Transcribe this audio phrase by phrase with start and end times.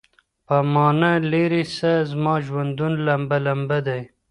[0.47, 4.01] له مانه ليري سه زما ژوندون لمبه ،لمبه دی.......